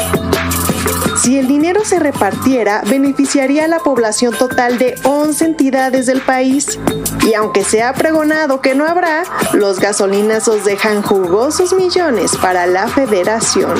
Si 1.21 1.37
el 1.37 1.47
dinero 1.47 1.85
se 1.85 1.99
repartiera, 1.99 2.81
beneficiaría 2.85 3.65
a 3.65 3.67
la 3.67 3.79
población 3.79 4.33
total 4.37 4.77
de 4.77 4.95
11 5.03 5.45
entidades 5.45 6.05
del 6.05 6.21
país. 6.21 6.79
Y 7.25 7.33
aunque 7.33 7.63
se 7.63 7.81
ha 7.81 7.93
pregonado 7.93 8.61
que 8.61 8.75
no 8.75 8.85
habrá, 8.85 9.23
los 9.53 9.79
gasolinazos 9.79 10.65
dejan 10.65 11.01
jugosos 11.01 11.73
millones 11.73 12.35
para 12.37 12.67
la 12.67 12.87
federación. 12.87 13.75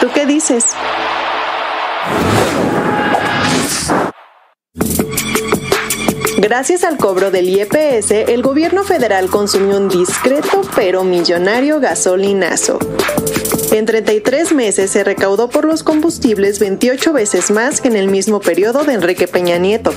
¿Tú 0.00 0.08
qué 0.14 0.26
dices? 0.26 0.66
Gracias 6.38 6.84
al 6.84 6.96
cobro 6.96 7.30
del 7.30 7.48
IEPS, 7.48 8.10
el 8.12 8.42
gobierno 8.42 8.82
federal 8.82 9.28
consumió 9.28 9.76
un 9.76 9.88
discreto 9.88 10.62
pero 10.74 11.04
millonario 11.04 11.80
gasolinazo. 11.80 12.78
En 13.72 13.86
33 13.86 14.52
meses 14.52 14.90
se 14.90 15.04
recaudó 15.04 15.48
por 15.48 15.64
los 15.64 15.84
combustibles 15.84 16.58
28 16.58 17.12
veces 17.12 17.50
más 17.52 17.80
que 17.80 17.88
en 17.88 17.96
el 17.96 18.08
mismo 18.08 18.40
periodo 18.40 18.82
de 18.82 18.94
Enrique 18.94 19.28
Peña 19.28 19.58
Nieto. 19.58 19.94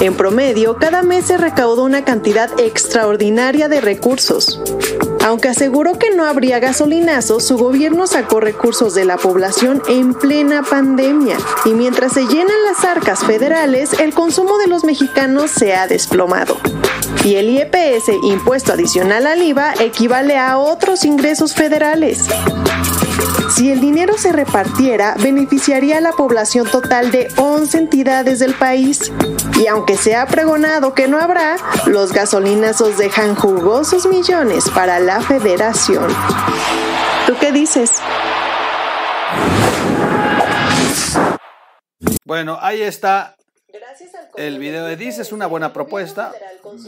En 0.00 0.14
promedio, 0.14 0.76
cada 0.78 1.02
mes 1.02 1.26
se 1.26 1.36
recaudó 1.36 1.84
una 1.84 2.04
cantidad 2.04 2.50
extraordinaria 2.58 3.68
de 3.68 3.80
recursos. 3.80 4.60
Aunque 5.24 5.48
aseguró 5.48 5.96
que 5.96 6.10
no 6.10 6.24
habría 6.24 6.58
gasolinazos, 6.58 7.44
su 7.44 7.56
gobierno 7.56 8.08
sacó 8.08 8.40
recursos 8.40 8.94
de 8.94 9.04
la 9.04 9.16
población 9.16 9.80
en 9.88 10.14
plena 10.14 10.64
pandemia. 10.64 11.36
Y 11.64 11.74
mientras 11.74 12.12
se 12.12 12.26
llenan 12.26 12.64
las 12.64 12.84
arcas 12.84 13.20
federales, 13.20 13.92
el 14.00 14.12
consumo 14.12 14.58
de 14.58 14.66
los 14.66 14.82
mexicanos 14.82 15.52
se 15.52 15.74
ha 15.74 15.86
desplomado. 15.86 16.56
Y 17.24 17.36
el 17.36 17.50
IEPS, 17.50 18.08
impuesto 18.24 18.72
adicional 18.72 19.26
al 19.26 19.42
IVA, 19.42 19.74
equivale 19.80 20.36
a 20.36 20.58
otros 20.58 21.04
ingresos 21.04 21.54
federales. 21.54 22.26
Si 23.54 23.70
el 23.70 23.80
dinero 23.80 24.16
se 24.16 24.32
repartiera, 24.32 25.14
beneficiaría 25.18 25.98
a 25.98 26.00
la 26.00 26.12
población 26.12 26.66
total 26.66 27.10
de 27.10 27.28
11 27.36 27.78
entidades 27.78 28.38
del 28.38 28.54
país. 28.54 29.12
Y 29.60 29.66
aunque 29.66 29.96
se 29.96 30.16
ha 30.16 30.26
pregonado 30.26 30.94
que 30.94 31.06
no 31.06 31.18
habrá, 31.18 31.56
los 31.86 32.12
gasolinazos 32.12 32.96
dejan 32.96 33.34
jugosos 33.34 34.06
millones 34.06 34.70
para 34.70 34.98
la 35.00 35.20
federación. 35.20 36.08
¿Tú 37.26 37.34
qué 37.38 37.52
dices? 37.52 38.00
Bueno, 42.24 42.58
ahí 42.60 42.80
está 42.80 43.36
el 44.36 44.58
video 44.58 44.86
de 44.86 44.96
Dice 44.96 45.22
es 45.22 45.32
una 45.32 45.46
buena 45.46 45.72
propuesta, 45.72 46.32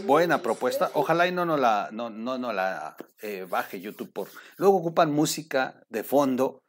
buena 0.04 0.42
propuesta. 0.42 0.90
Ojalá 0.94 1.26
y 1.26 1.32
no 1.32 1.44
nos 1.44 1.60
la, 1.60 1.88
no, 1.92 2.10
no, 2.10 2.52
la 2.52 2.96
eh, 3.20 3.46
baje 3.48 3.80
YouTube 3.80 4.12
por. 4.12 4.28
Luego 4.56 4.78
ocupan 4.78 5.12
música 5.12 5.82
de 5.88 6.04
fondo 6.04 6.62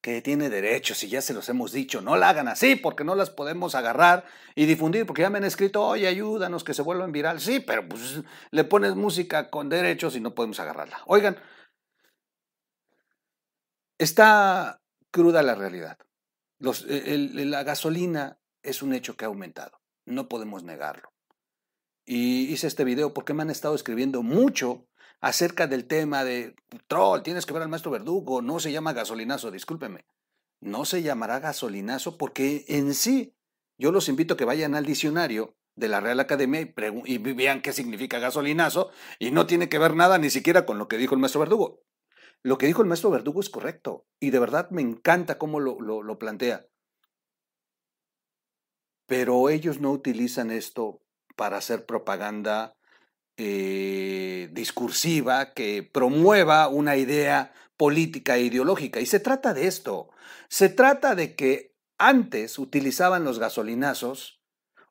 que 0.00 0.20
tiene 0.20 0.50
derechos 0.50 1.02
y 1.02 1.08
ya 1.08 1.22
se 1.22 1.32
los 1.32 1.48
hemos 1.48 1.72
dicho. 1.72 2.02
No 2.02 2.16
la 2.16 2.28
hagan 2.28 2.48
así 2.48 2.76
porque 2.76 3.04
no 3.04 3.14
las 3.14 3.30
podemos 3.30 3.74
agarrar 3.74 4.24
y 4.54 4.66
difundir 4.66 5.06
porque 5.06 5.22
ya 5.22 5.30
me 5.30 5.38
han 5.38 5.44
escrito, 5.44 5.82
oye, 5.82 6.06
ayúdanos 6.06 6.62
que 6.62 6.74
se 6.74 6.82
vuelvan 6.82 7.10
viral. 7.10 7.40
Sí, 7.40 7.60
pero 7.60 7.88
pues 7.88 8.20
le 8.50 8.64
pones 8.64 8.94
música 8.96 9.48
con 9.48 9.68
derechos 9.68 10.14
y 10.14 10.20
no 10.20 10.34
podemos 10.34 10.60
agarrarla. 10.60 11.00
Oigan, 11.06 11.38
está 13.98 14.80
cruda 15.10 15.42
la 15.42 15.54
realidad. 15.54 15.96
La 16.58 17.62
gasolina 17.62 18.38
es 18.62 18.82
un 18.82 18.92
hecho 18.94 19.16
que 19.16 19.24
ha 19.24 19.28
aumentado, 19.28 19.80
no 20.06 20.28
podemos 20.28 20.62
negarlo. 20.64 21.12
Y 22.06 22.52
hice 22.52 22.66
este 22.66 22.84
video 22.84 23.14
porque 23.14 23.34
me 23.34 23.42
han 23.42 23.50
estado 23.50 23.74
escribiendo 23.74 24.22
mucho 24.22 24.86
acerca 25.20 25.66
del 25.66 25.86
tema 25.86 26.24
de 26.24 26.54
troll, 26.86 27.22
tienes 27.22 27.46
que 27.46 27.54
ver 27.54 27.62
al 27.62 27.68
maestro 27.68 27.90
Verdugo, 27.90 28.42
no 28.42 28.60
se 28.60 28.72
llama 28.72 28.92
gasolinazo, 28.92 29.50
discúlpeme. 29.50 30.04
No 30.60 30.84
se 30.84 31.02
llamará 31.02 31.40
gasolinazo 31.40 32.18
porque 32.18 32.64
en 32.68 32.94
sí, 32.94 33.34
yo 33.78 33.90
los 33.90 34.08
invito 34.08 34.34
a 34.34 34.36
que 34.36 34.44
vayan 34.44 34.74
al 34.74 34.84
diccionario 34.84 35.56
de 35.76 35.88
la 35.88 36.00
Real 36.00 36.20
Academia 36.20 36.60
y, 36.60 36.74
y 37.06 37.18
vean 37.18 37.62
qué 37.62 37.72
significa 37.72 38.18
gasolinazo 38.18 38.90
y 39.18 39.30
no 39.30 39.46
tiene 39.46 39.68
que 39.68 39.78
ver 39.78 39.94
nada 39.96 40.18
ni 40.18 40.30
siquiera 40.30 40.66
con 40.66 40.78
lo 40.78 40.88
que 40.88 40.98
dijo 40.98 41.14
el 41.14 41.20
maestro 41.20 41.40
Verdugo. 41.40 41.82
Lo 42.42 42.58
que 42.58 42.66
dijo 42.66 42.82
el 42.82 42.88
maestro 42.88 43.10
Verdugo 43.10 43.40
es 43.40 43.48
correcto 43.48 44.06
y 44.20 44.30
de 44.30 44.38
verdad 44.38 44.68
me 44.70 44.82
encanta 44.82 45.38
cómo 45.38 45.58
lo, 45.58 45.80
lo 45.80 46.18
plantea 46.18 46.66
pero 49.06 49.48
ellos 49.50 49.80
no 49.80 49.90
utilizan 49.90 50.50
esto 50.50 51.00
para 51.36 51.56
hacer 51.58 51.86
propaganda 51.86 52.76
eh, 53.36 54.48
discursiva 54.52 55.52
que 55.52 55.82
promueva 55.82 56.68
una 56.68 56.96
idea 56.96 57.52
política 57.76 58.36
e 58.36 58.42
ideológica. 58.42 59.00
Y 59.00 59.06
se 59.06 59.20
trata 59.20 59.54
de 59.54 59.66
esto. 59.66 60.10
Se 60.48 60.68
trata 60.68 61.14
de 61.14 61.34
que 61.34 61.74
antes 61.98 62.58
utilizaban 62.58 63.24
los 63.24 63.38
gasolinazos 63.38 64.40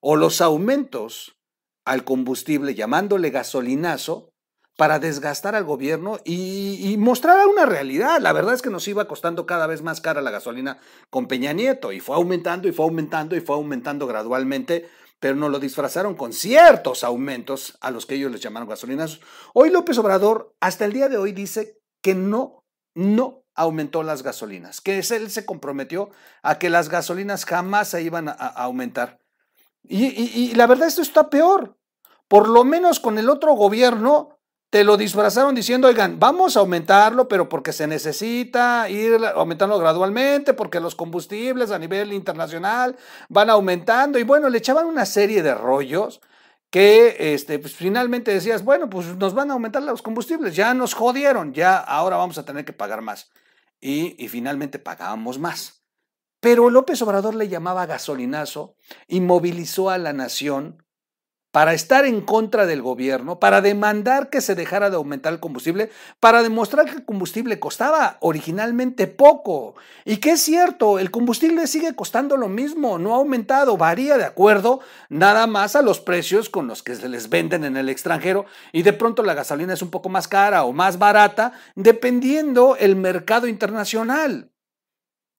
o 0.02 0.16
los 0.16 0.42
aumentos 0.42 1.38
al 1.86 2.04
combustible 2.04 2.76
llamándole 2.76 3.30
gasolinazo 3.30 4.33
para 4.76 5.00
desgastar 5.00 5.56
al 5.56 5.66
gobierno 5.66 6.20
y, 6.24 6.96
mostrar 6.98 7.46
una 7.48 7.66
realidad. 7.66 8.20
La 8.22 8.34
verdad 8.34 8.54
es 8.54 8.62
que 8.62 8.70
nos 8.70 8.88
iba 8.88 9.08
costando 9.08 9.46
cada 9.46 9.68
vez 9.68 9.82
más 9.82 10.02
cara 10.02 10.22
la 10.22 10.32
gasolina 10.32 10.80
con 11.10 11.28
Peña 11.28 11.54
Nieto 11.54 11.92
y 11.92 12.00
fue 12.00 12.16
aumentando 12.16 12.68
y 12.68 12.72
fue 12.72 12.86
aumentando 12.86 13.36
y 13.36 13.42
fue 13.42 13.56
aumentando 13.56 14.08
gradualmente, 14.08 14.90
pero 15.20 15.36
nos 15.36 15.52
lo 15.52 15.60
disfrazaron 15.60 16.16
con 16.16 16.34
ciertos 16.34 17.04
aumentos 17.04 17.78
a 17.82 17.92
los 17.92 18.06
que 18.06 18.16
ellos 18.16 18.32
les 18.32 18.42
llamaron 18.42 18.70
gasolinas. 18.70 19.20
Hoy 19.54 19.70
López 19.70 19.98
Obrador, 19.98 20.56
hasta 20.60 20.86
el 20.86 20.94
día 20.94 21.08
de 21.08 21.18
hoy, 21.18 21.34
dice 21.34 21.80
que 22.02 22.16
no, 22.16 22.64
no 22.96 23.44
aumentó 23.56 24.02
las 24.02 24.24
gasolinas, 24.24 24.82
que 24.82 24.98
él 24.98 25.30
se 25.30 25.46
comprometió 25.46 26.10
a 26.42 26.58
que 26.58 26.72
las 26.72 26.90
gasolinas 26.90 27.46
jamás 27.46 27.90
se 27.90 28.02
iban 28.02 28.28
a, 28.28 28.34
aumentar. 28.34 29.20
Y, 29.84 30.06
y 30.06 30.56
la 30.56 30.66
verdad 30.66 30.88
esto 30.88 31.02
está 31.02 31.30
peor. 31.30 31.78
Por 32.28 32.48
lo 32.48 32.64
menos 32.64 33.00
con 33.00 33.20
el 33.20 33.30
otro 33.30 33.54
gobierno 33.54 34.33
te 34.74 34.84
lo 34.84 34.98
disfrazaron 34.98 35.54
diciendo, 35.54 35.88
oigan, 35.88 36.20
vamos 36.20 36.58
a 36.58 36.62
aumentarlo, 36.62 37.28
pero 37.28 37.48
porque 37.48 37.72
se 37.72 37.86
necesita 37.86 38.90
ir 38.90 39.24
aumentando 39.36 39.78
gradualmente, 39.78 40.56
porque 40.56 40.80
los 40.80 40.96
combustibles 40.96 41.70
a 41.70 41.78
nivel 41.78 42.12
internacional 42.12 42.98
van 43.30 43.52
aumentando. 43.52 44.18
Y 44.18 44.24
bueno, 44.24 44.50
le 44.50 44.58
echaban 44.58 44.88
una 44.88 45.06
serie 45.06 45.44
de 45.44 45.54
rollos 45.54 46.22
que 46.72 47.36
este, 47.36 47.60
pues, 47.60 47.76
finalmente 47.76 48.34
decías, 48.34 48.64
bueno, 48.64 48.90
pues 48.90 49.16
nos 49.16 49.36
van 49.36 49.52
a 49.52 49.54
aumentar 49.54 49.84
los 49.84 50.02
combustibles, 50.02 50.56
ya 50.56 50.74
nos 50.74 50.96
jodieron, 50.96 51.54
ya 51.54 51.78
ahora 51.78 52.18
vamos 52.18 52.40
a 52.40 52.44
tener 52.46 52.66
que 52.66 52.74
pagar 52.74 53.04
más. 53.04 53.30
Y, 53.80 54.16
y 54.18 54.28
finalmente 54.28 54.80
pagábamos 54.80 55.38
más. 55.38 55.84
Pero 56.40 56.72
López 56.72 57.00
Obrador 57.04 57.36
le 57.36 57.48
llamaba 57.48 57.86
gasolinazo 57.86 58.76
y 59.08 59.22
movilizó 59.22 59.92
a 59.92 60.00
la 60.00 60.14
nación 60.14 60.83
para 61.54 61.76
estar 61.76 62.04
en 62.06 62.22
contra 62.22 62.66
del 62.66 62.82
gobierno, 62.82 63.40
para 63.40 63.62
demandar 63.62 64.32
que 64.32 64.42
se 64.42 64.56
dejara 64.56 64.90
de 64.90 64.96
aumentar 64.96 65.34
el 65.34 65.40
combustible, 65.40 65.92
para 66.20 66.42
demostrar 66.42 66.88
que 66.88 66.96
el 66.96 67.06
combustible 67.06 67.60
costaba 67.60 68.18
originalmente 68.22 69.06
poco. 69.06 69.76
Y 70.04 70.18
que 70.18 70.32
es 70.32 70.42
cierto, 70.42 70.98
el 70.98 71.12
combustible 71.12 71.68
sigue 71.68 71.94
costando 71.94 72.38
lo 72.38 72.50
mismo, 72.50 72.98
no 72.98 73.14
ha 73.14 73.18
aumentado, 73.18 73.78
varía 73.78 74.18
de 74.18 74.24
acuerdo 74.24 74.80
nada 75.10 75.46
más 75.46 75.76
a 75.76 75.84
los 75.84 76.00
precios 76.00 76.50
con 76.50 76.66
los 76.66 76.82
que 76.82 76.96
se 76.96 77.08
les 77.08 77.30
venden 77.30 77.66
en 77.66 77.78
el 77.78 77.88
extranjero 77.88 78.48
y 78.72 78.82
de 78.82 78.94
pronto 78.94 79.22
la 79.22 79.36
gasolina 79.36 79.74
es 79.74 79.84
un 79.84 79.92
poco 79.92 80.10
más 80.10 80.28
cara 80.28 80.64
o 80.64 80.74
más 80.74 80.98
barata, 80.98 81.54
dependiendo 81.76 82.78
el 82.78 82.96
mercado 82.96 83.46
internacional. 83.46 84.53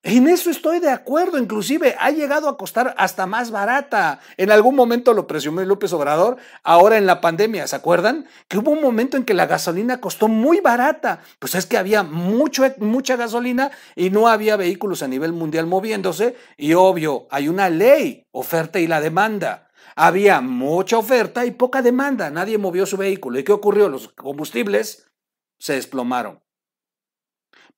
En 0.07 0.29
eso 0.29 0.51
estoy 0.51 0.81
de 0.81 0.91
acuerdo, 0.91 1.39
inclusive 1.39 1.97
ha 1.99 2.11
llegado 2.11 2.51
a 2.51 2.59
costar 2.59 2.95
hasta 2.99 3.25
más 3.25 3.51
barata. 3.51 4.21
En 4.37 4.51
algún 4.51 4.77
momento 4.77 5.15
lo 5.15 5.27
presumió 5.27 5.65
López 5.65 5.95
Obrador, 5.95 6.37
ahora 6.63 6.99
en 6.99 7.07
la 7.07 7.23
pandemia, 7.23 7.67
¿se 7.67 7.75
acuerdan? 7.75 8.27
Que 8.47 8.59
hubo 8.59 8.71
un 8.71 8.83
momento 8.83 9.17
en 9.17 9.25
que 9.25 9.33
la 9.33 9.47
gasolina 9.47 10.03
costó 10.03 10.29
muy 10.29 10.61
barata. 10.61 11.21
Pues 11.39 11.55
es 11.55 11.65
que 11.65 11.79
había 11.79 12.03
mucho, 12.03 12.65
mucha 12.81 13.17
gasolina 13.17 13.71
y 13.97 14.11
no 14.11 14.29
había 14.29 14.59
vehículos 14.59 15.03
a 15.03 15.09
nivel 15.09 15.33
mundial 15.33 15.67
moviéndose 15.67 16.37
y 16.59 16.75
obvio, 16.75 17.27
hay 17.31 17.49
una 17.49 17.71
ley, 17.71 18.27
oferta 18.31 18.79
y 18.81 18.87
la 18.87 19.01
demanda. 19.01 19.71
Había 19.97 20.43
mucha 20.43 20.99
oferta 20.99 21.47
y 21.47 21.53
poca 21.53 21.81
demanda, 21.81 22.29
nadie 22.29 22.59
movió 22.59 22.85
su 22.85 22.99
vehículo. 22.99 23.39
¿Y 23.39 23.45
qué 23.45 23.53
ocurrió? 23.53 23.89
Los 23.89 24.09
combustibles 24.09 25.11
se 25.59 25.73
desplomaron. 25.73 26.43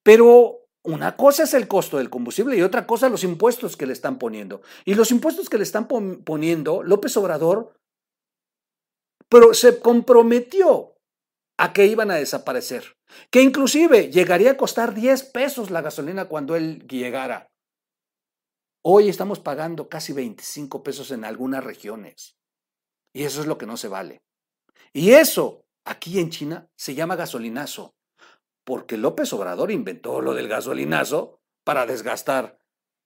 Pero 0.02 0.65
una 0.86 1.16
cosa 1.16 1.44
es 1.44 1.54
el 1.54 1.68
costo 1.68 1.98
del 1.98 2.10
combustible 2.10 2.56
y 2.56 2.62
otra 2.62 2.86
cosa 2.86 3.08
los 3.08 3.24
impuestos 3.24 3.76
que 3.76 3.86
le 3.86 3.92
están 3.92 4.18
poniendo. 4.18 4.62
Y 4.84 4.94
los 4.94 5.10
impuestos 5.10 5.48
que 5.48 5.58
le 5.58 5.64
están 5.64 5.86
poniendo, 5.88 6.82
López 6.82 7.16
Obrador 7.16 7.74
pero 9.28 9.54
se 9.54 9.80
comprometió 9.80 10.96
a 11.58 11.72
que 11.72 11.86
iban 11.86 12.10
a 12.10 12.16
desaparecer, 12.16 12.96
que 13.30 13.42
inclusive 13.42 14.10
llegaría 14.10 14.52
a 14.52 14.56
costar 14.56 14.94
10 14.94 15.24
pesos 15.24 15.70
la 15.70 15.82
gasolina 15.82 16.26
cuando 16.26 16.54
él 16.54 16.86
llegara. 16.86 17.50
Hoy 18.84 19.08
estamos 19.08 19.40
pagando 19.40 19.88
casi 19.88 20.12
25 20.12 20.82
pesos 20.82 21.10
en 21.10 21.24
algunas 21.24 21.64
regiones. 21.64 22.36
Y 23.12 23.24
eso 23.24 23.40
es 23.40 23.46
lo 23.46 23.58
que 23.58 23.66
no 23.66 23.76
se 23.76 23.88
vale. 23.88 24.22
Y 24.92 25.12
eso, 25.12 25.64
aquí 25.84 26.20
en 26.20 26.30
China, 26.30 26.68
se 26.76 26.94
llama 26.94 27.16
gasolinazo 27.16 27.95
porque 28.66 28.96
López 28.96 29.32
Obrador 29.32 29.70
inventó 29.70 30.20
lo 30.20 30.34
del 30.34 30.48
gasolinazo 30.48 31.40
para 31.64 31.86
desgastar 31.86 32.58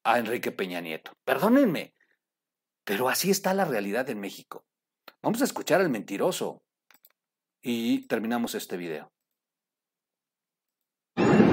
a 0.02 0.18
Enrique 0.18 0.52
Peña 0.52 0.80
Nieto. 0.80 1.12
Perdónenme, 1.22 1.92
pero 2.82 3.10
así 3.10 3.30
está 3.30 3.52
la 3.52 3.66
realidad 3.66 4.08
en 4.08 4.20
México. 4.20 4.64
Vamos 5.22 5.42
a 5.42 5.44
escuchar 5.44 5.82
al 5.82 5.90
mentiroso 5.90 6.62
y 7.62 8.06
terminamos 8.06 8.54
este 8.54 8.78
video. 8.78 9.12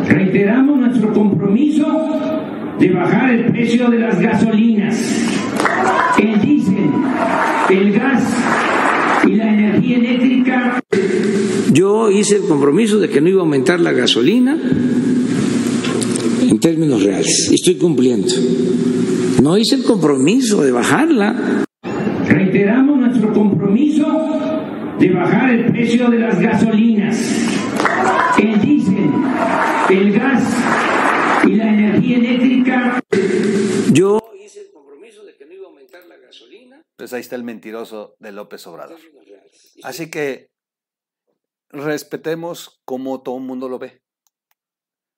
Reiteramos 0.08 0.78
nuestro 0.78 1.14
compromiso 1.14 1.86
de 2.80 2.94
bajar 2.94 3.32
el 3.32 3.52
precio 3.52 3.90
de 3.90 4.00
las 4.00 4.18
gasolinas, 4.22 4.96
el 6.18 6.42
diésel, 6.42 6.92
el 7.70 8.00
gas 8.00 8.24
y 9.26 9.32
la 9.36 9.50
energía 9.50 9.98
eléctrica 9.98 10.37
yo 11.78 12.10
hice 12.10 12.38
el 12.38 12.48
compromiso 12.48 12.98
de 12.98 13.08
que 13.08 13.22
no 13.22 13.30
iba 13.30 13.42
a 13.42 13.44
aumentar 13.44 13.80
la 13.80 13.92
gasolina 13.92 14.60
en 16.42 16.60
términos 16.60 17.04
reales 17.04 17.50
y 17.52 17.54
estoy 17.54 17.76
cumpliendo. 17.76 18.34
No 19.44 19.60
hice 19.60 19.76
el 19.76 19.84
compromiso 19.84 20.64
de 20.64 20.72
bajarla. 20.72 21.66
Reiteramos 22.28 22.98
nuestro 22.98 23.32
compromiso 23.32 24.08
de 24.98 25.12
bajar 25.12 25.52
el 25.52 25.72
precio 25.72 26.10
de 26.10 26.18
las 26.18 26.40
gasolinas, 26.40 27.16
el 28.40 28.60
diésel, 28.60 29.12
el 29.92 30.14
gas 30.14 30.44
y 31.46 31.52
la 31.52 31.70
energía 31.70 32.18
eléctrica. 32.18 33.00
Yo 33.94 34.20
hice 34.44 34.62
el 34.62 34.72
compromiso 34.74 35.24
de 35.24 35.36
que 35.36 35.46
no 35.46 35.54
iba 35.54 35.66
a 35.66 35.70
aumentar 35.70 36.02
la 36.10 36.18
gasolina. 36.18 36.82
Pues 36.96 37.14
ahí 37.14 37.22
está 37.22 37.36
el 37.36 37.44
mentiroso 37.44 38.16
de 38.20 38.32
López 38.32 38.66
Obrador. 38.66 38.98
Así 39.84 40.10
que 40.10 40.48
respetemos 41.70 42.82
como 42.86 43.22
todo 43.22 43.38
el 43.38 43.44
mundo 43.44 43.70
lo 43.70 43.80
ve. 43.80 44.02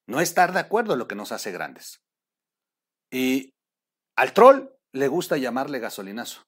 No 0.08 0.22
estar 0.22 0.54
de 0.54 0.60
acuerdo 0.60 0.94
en 0.94 1.00
lo 1.00 1.08
que 1.08 1.16
nos 1.16 1.32
hace 1.32 1.52
grandes. 1.52 2.04
Y 3.12 3.54
al 4.16 4.34
troll 4.34 4.70
le 4.92 5.08
gusta 5.08 5.38
llamarle 5.38 5.80
gasolinazo. 5.80 6.44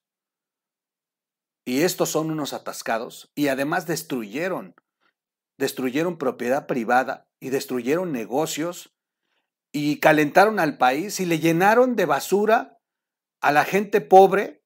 Y 1.66 1.84
estos 1.84 2.10
son 2.10 2.32
unos 2.32 2.54
atascados 2.54 3.32
y 3.36 3.50
además 3.50 3.86
destruyeron, 3.86 4.76
destruyeron 5.58 6.18
propiedad 6.18 6.66
privada 6.66 7.30
y 7.40 7.50
destruyeron 7.50 8.12
negocios 8.12 8.96
y 9.72 10.00
calentaron 10.00 10.60
al 10.60 10.78
país 10.78 11.20
y 11.20 11.26
le 11.26 11.40
llenaron 11.40 11.96
de 11.96 12.06
basura 12.06 12.80
a 13.42 13.52
la 13.52 13.64
gente 13.64 14.02
pobre, 14.02 14.64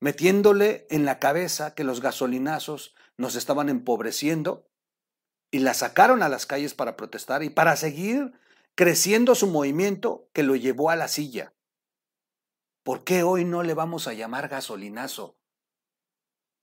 metiéndole 0.00 0.86
en 0.90 1.04
la 1.04 1.18
cabeza 1.18 1.74
que 1.74 1.84
los 1.84 2.00
gasolinazos 2.00 2.94
nos 3.18 3.34
estaban 3.34 3.68
empobreciendo 3.68 4.66
y 5.50 5.58
la 5.58 5.74
sacaron 5.74 6.22
a 6.22 6.28
las 6.28 6.46
calles 6.46 6.74
para 6.74 6.96
protestar 6.96 7.42
y 7.42 7.50
para 7.50 7.76
seguir 7.76 8.32
creciendo 8.74 9.34
su 9.34 9.48
movimiento 9.48 10.30
que 10.32 10.42
lo 10.42 10.56
llevó 10.56 10.90
a 10.90 10.96
la 10.96 11.08
silla. 11.08 11.54
¿Por 12.84 13.04
qué 13.04 13.22
hoy 13.22 13.44
no 13.44 13.62
le 13.62 13.74
vamos 13.74 14.06
a 14.06 14.14
llamar 14.14 14.48
gasolinazo? 14.48 15.36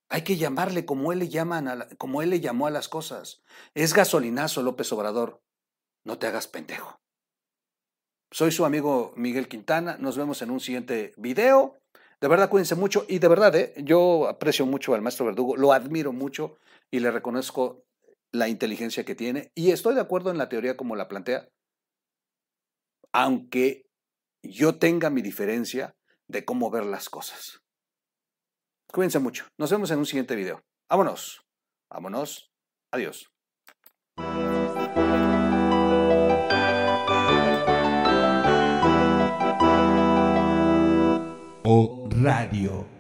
Hay 0.10 0.24
que 0.24 0.38
llamarle 0.38 0.86
como 0.86 1.12
él 1.12 1.20
le, 1.20 1.30
llaman 1.30 1.88
como 1.98 2.22
él 2.22 2.30
le 2.30 2.40
llamó 2.40 2.68
a 2.68 2.72
las 2.72 2.88
cosas. 2.88 3.44
Es 3.74 3.94
gasolinazo, 3.94 4.64
López 4.64 4.92
Obrador. 4.94 5.44
No 6.04 6.18
te 6.18 6.28
hagas 6.28 6.48
pendejo. 6.48 7.02
Soy 8.32 8.52
su 8.52 8.66
amigo 8.66 9.14
Miguel 9.16 9.48
Quintana. 9.48 9.98
Nos 10.00 10.18
vemos 10.18 10.42
en 10.42 10.52
un 10.52 10.60
siguiente 10.60 11.14
video. 11.18 11.82
De 12.22 12.28
verdad, 12.28 12.50
cuídense 12.50 12.76
mucho 12.76 13.06
y 13.08 13.20
de 13.20 13.28
verdad, 13.28 13.56
¿eh? 13.56 13.74
yo 13.78 14.28
aprecio 14.28 14.66
mucho 14.66 14.94
al 14.94 15.02
maestro 15.02 15.26
Verdugo, 15.26 15.58
lo 15.58 15.74
admiro 15.74 16.14
mucho 16.14 16.58
y 16.92 17.00
le 17.00 17.12
reconozco 17.12 17.84
la 18.32 18.48
inteligencia 18.48 19.06
que 19.06 19.16
tiene 19.16 19.52
y 19.56 19.72
estoy 19.72 19.96
de 19.96 20.02
acuerdo 20.02 20.32
en 20.32 20.38
la 20.38 20.50
teoría 20.50 20.78
como 20.78 20.96
la 20.96 21.08
plantea, 21.08 21.50
aunque 23.14 23.86
yo 24.44 24.78
tenga 24.78 25.10
mi 25.10 25.22
diferencia 25.22 25.96
de 26.28 26.46
cómo 26.46 26.70
ver 26.70 26.86
las 26.86 27.10
cosas. 27.10 27.62
Cuídense 28.92 29.20
mucho. 29.20 29.48
Nos 29.58 29.72
vemos 29.72 29.92
en 29.92 30.00
un 30.00 30.06
siguiente 30.06 30.36
video. 30.36 30.64
Vámonos. 30.90 31.46
Vámonos. 31.90 32.52
Adiós. 32.92 33.35
Radio. 42.26 42.95